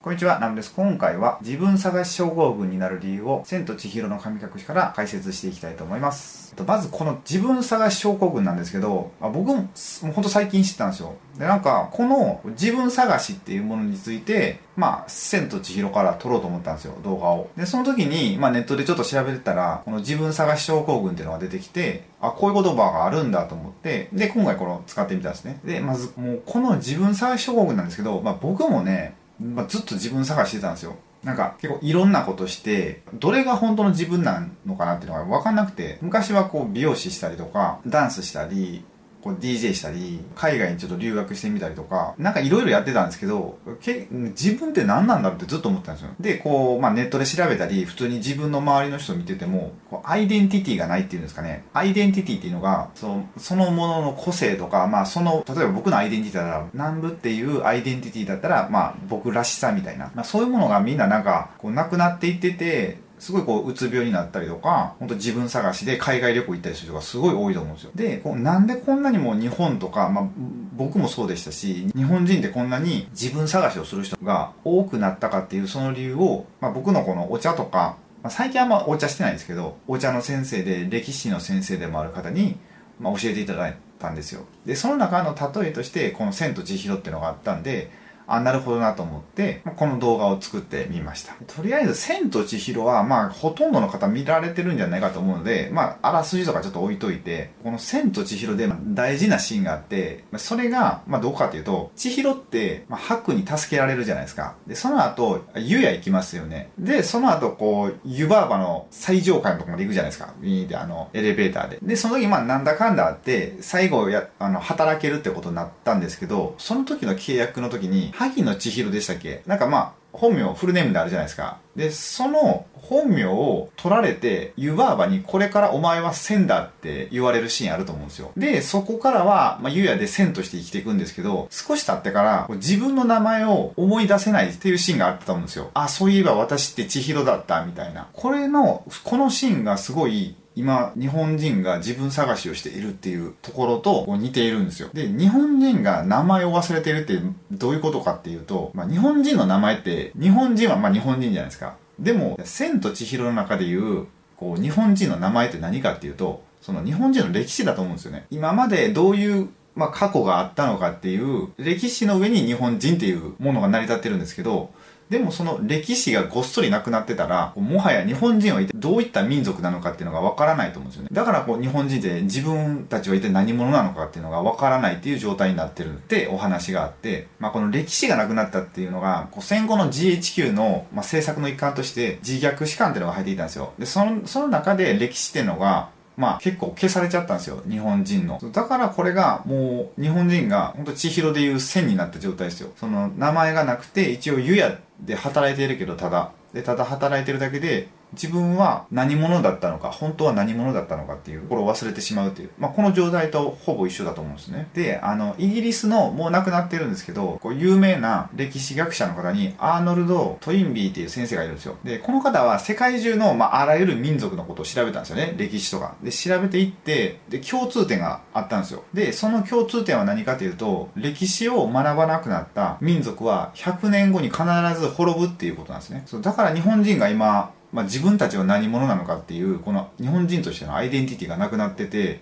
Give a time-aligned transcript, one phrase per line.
[0.00, 0.72] こんにちは、ナムです。
[0.76, 6.54] 今回は自分探し症候群になる理由を千と千尋の神隠しから解説していきたいと思います。
[6.64, 9.62] まずこの自分探し症候群なんですけど、あ僕もも
[10.04, 11.16] うほんと最近知ったんですよ。
[11.36, 17.50] で、なんかこの自分探しっていうものについて、まあ、千と千尋から撮ろうと思ったんですよ、動画を。
[17.56, 25.58] で、その時に、まあネットでちょっと調べてたら、この自分探し症候群っていうのが出てきて、あ、こういう言葉があるんだと思って、で、今回この使ってみたんですね。
[25.64, 30.96] で、まずもうこの自分探し症候群なんですけど、まあ僕もね、まあ、ずっと自分探してたんですよ。
[31.22, 38.84] なんか結構いろんなことして、どれが本当の自分なのかなっていうのが分かんなくて、昔はこう美容師したりとか、ダンスしたり、
[39.22, 46.10] こう DJ したり、海外にちょっと留学してみたりとか、なんかいろいろやってたんですけど、け自分って何なんだろうってずっと思ってたんですよ。
[46.20, 51.64] で、こう、まあネットで調べたり、普通に自分の周りの人見てても、こうアイデンティティがないっていうんですかね。
[51.72, 67.90] アイデンティティっていうのが、そのそのものの個性とか、まあその、例えば僕のアイデンティティだったら、南部っていうアイデンティティだったら、まあ僕らしさみたいな、まあそういうものがみんななんか、こうなくなっていってて、すごいこう、うつ病になったりとか、本当自分探しで海外旅行行ったりする人がすごい多いと思うんですよ。
[67.94, 70.28] で、こうなんでこんなにも日本とか、まあ、
[70.76, 82.58] 僕もそうでしたし、日本人ってこんなに自分探しをする人が多くなったかっていうその理由を、まあ、僕のこのお茶とか、まあ、最近あんまお茶してないんですけど、お茶の先生で歴史の先生でもある方に、
[83.00, 84.44] まあ、教えていただいたんですよ。
[84.66, 87.90] で、その中の例えとして、この千と千尋っていうのがあったんで、
[88.28, 91.34] あ、なるほどなと思って、この動画を作ってみました。
[91.46, 104.56] とりあえず、千と千尋は、まあ、ほとんどの方見られてるんじゃないかと思うので、まあ、あらすじとかちょっと置いといて、この千と千尋で大事なシーンがあって、それが、まあ、どこかというと、千尋って、まあ、白に助けられるじゃないですか。
[104.66, 106.70] で、その後、湯屋行きますよね。
[106.78, 110.34] で、その後、こう、湯婆婆の最上階のとこまで行くじゃないですか。
[110.40, 111.78] ビーンで、あの、エレベーターで。
[111.82, 119.42] で、その時、まあ、なんだかんだあって、最後や、あの、働けるってことになったんですけど、その時の契約の時に、萩野千尋でしたっけ？
[119.46, 121.58] なんかまあ、本名、フルネームであるじゃないですか。
[121.76, 128.32] で、その本名を取られて、湯婆婆にこれからお前は千だって言われるシーンあると思うんですよ。
[128.36, 135.70] で、そこからは、まあ、湯屋で千として生きていくんですけど、少し経ってから、自分の名前を思い出せないっていうシーンがあったと思うんですよ。
[135.74, 138.08] あ、そういえば私って千尋だった、みたいな。
[138.12, 144.88] これの、このシーンがすごい、今、日本人が自分探しをしているっていうところと似ているんですよ。
[144.92, 147.20] で、日本人が名前を忘れているって
[147.52, 151.76] どういうことかっていうと、まあ、日本人の名前って、日本人はまあ日本人じゃないですか。
[152.00, 158.26] でも、千と千尋の中でいう、こう、日本人の名前って何かっていうと、その日本人の歴史だと思うんですよね。
[158.32, 164.70] 今までどういうまあ、過去があったのかっていう歴史の上に日本人っていうものが成り立ってるんですけど
[165.10, 171.08] でもその歴史がごっそりなくなってたらもはや日本人は一体どういった民族なのかっていうのがわからないと思うんですよね。
[171.12, 183.72] だからこう日本人って自分たちは一体何者なのかっていうのがわからないっていう状態になってるってお話があって、まあ、この歴史がなくなったっていうのがこう戦後の GHQ の、まあ、政策の一環として自虐史観っていうのが入っていたんですよ。
[183.78, 188.40] でそのその中で歴史っていうのがまあ結構消されちゃったんですよ、日本人の。
[188.52, 192.72] だからこれがもう日本人が本当千尋でいう線になった状態ですよ。
[192.76, 196.32] その名前がなくて一応湯屋で働いているけどただ。
[196.52, 202.50] で、ただ働いてるだけで自分は何者だったのか、本当は何者だったのかっていうところを忘れてしまうっていう。
[202.58, 204.68] まあこの状態とほぼ一緒だと思うんですね。
[204.74, 211.76] で、あの、イギリスのもう亡くなってるんですけど、こう有名な歴史学者の方にアーノルド・トインビーっていう先生がいるんですよ。
[211.84, 215.34] で、この方は世界中の、まあ、あらゆる民族のことを調べたんですよね。
[215.36, 215.94] 歴史とか。
[216.02, 218.84] で、調べていって、で、共通点があったんですよ。
[218.92, 224.42] で、その共通点は何かというと、歴史を学ばなくなった民族は100年後に必
[224.78, 226.02] ず滅ぶっていうことなんですね。
[226.06, 232.20] そうだから日本人が今、まあ、自分たちは何者なのかっていう、この日本人としてのアイデンティティがなくなってて、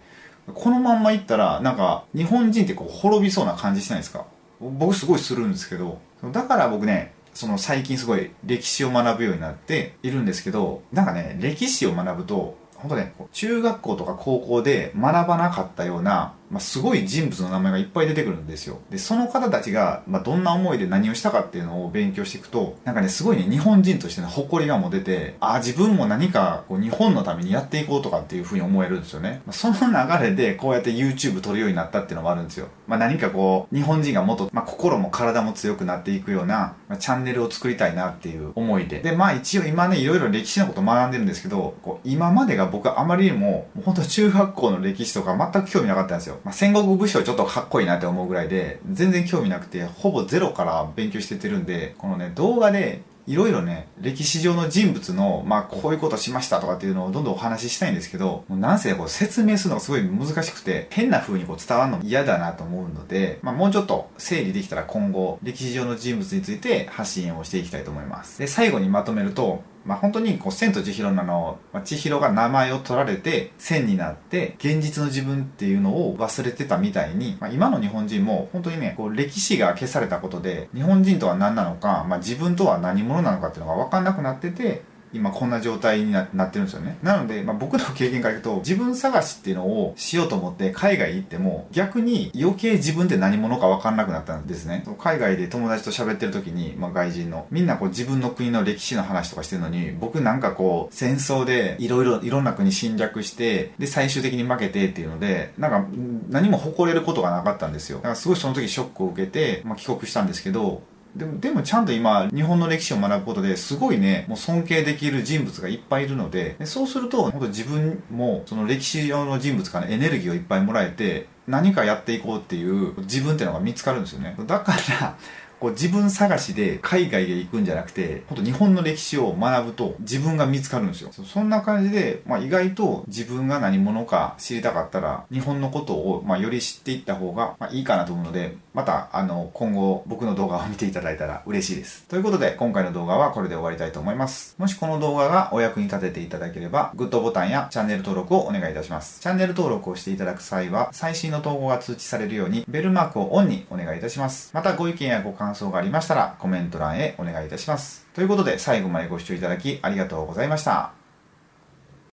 [0.54, 4.26] このまんまいったら、なんか、日本人ってこう滅びそうな感じしないですか？
[4.60, 5.98] 僕すごいするんですけど、
[6.32, 18.78] だから僕ね、その最近すごい歴史を学ぶようになっているんですけど、なんかね、歴史を学ぶと、本当ね、中学校とか高校で学ばなかったような、まあ、すごい人物の名前がいっぱい出てくるんですよ。
[18.90, 29.42] で、その方たちが、まあ、どんな思いで何をしたかっていうのを勉強していくと、なんかね、すごいね、日本人としての誇りがも出て、ああ、自分も何かこう日本のためにやっていこうとかっていうふうに思えるんですよね。
[29.46, 32.68] まあ、その流れでこうやって YouTube 撮るようになったっていうのもあるんですよ。
[32.86, 39.00] まあ、何かこう、日本人がもっと、まあ、心も体も強くなっていくような、まあ、チャンネルを作りたいなっていう思いで。
[39.00, 46.35] で、まあ一応今ね、いろいろ歴史のこと学んでるんですけど、こう今までが僕あまりにも、もう本当中学校の歴史とか全く興味なかったんですよ。
[46.44, 68.38] まあ、戦国武将ちょっとかっこいいなって思うぐらいで、全然興味なくて、ほぼゼロから勉強しててるんで、このね、動画でいろいろね、歴史上の人物の、まあ、こういうことしましたとかっていうのをどんどんお話ししたいんですけど、もうなんせこう説明するのがすごい難しくて、変な風にこう伝わるの嫌だなと思うので、まあ、もうちょっと整理できたら今後、歴史上の人物について発信をしていきたいと思います。
[68.38, 86.98] で、最後にまとめると、まあ、本当にこう、千と千尋なの、まあ、千尋が名前を取られて、千になって、現実の自分っていうのを忘れてたみたいに、まあ、今の日本人も本当にね、こう、歴史が消されたことで、日本人とは何なのか、まあ、自分とは何者なのかっていうのが分かんなくなってて、今こんな状態になってるんですよね。
[87.02, 94.84] なので、まあ、僕の経験から言うと、自分探しっていうのをしようと思って海外行っても、逆に余計自分って何者か分かんなくなったんですね。
[94.98, 105.86] 海外で友達と喋ってる時に、まあ、外人の、みんなこう自分の国の歴史の話とかしてるのに、僕なんかこう、戦争でいろいろ、いろんな国侵略して、で、最終的に負けてっていうので、なんか
[106.28, 107.98] 何も誇れることがなかったんですよ。
[107.98, 110.82] だからすごいその時ショックを受けて、まあ、帰国したんですけど、
[111.16, 124.36] でも、でもちゃんと今、日本の歴史を学ぶことですごいね、もう尊敬できる人物がいっぱいいるので、でそうすると、本当自分も、その歴史上の人物からエネルギーをいっぱいもらえて、何かやっていこうっていう自分っていうのが見つかるんですよね。
[124.46, 125.16] だから、
[125.60, 131.10] こう自分探しで海外へ行くんじゃなくて、本当日本の歴史を学ぶと自分が見つかるんですよ。
[131.12, 142.04] そんな感じで、まあ、意外と自分が何者か知りたかったら、日本のことを、まあ、より知っていった方が、まあ、いいかなと思うので、また、あの、今後僕の動画を見ていただいたら嬉しいです。
[142.08, 144.54] ということで、今回の動画はこれで終わりたいと思います。
[144.58, 149.20] もしこの動画がお役に立てていただければ、グッドボタンやチャンネル登録をお願いいたします。
[149.20, 154.50] チャンネル登録をしていただく際は、最新の投稿が通知されるように、ベルマークをオンにお願いいたします。
[154.52, 158.06] また、ご意見やご感感想がありましたら、コメント欄へお願いいたします。
[158.14, 160.95] ということで最後までご視聴いただきありがとうございました。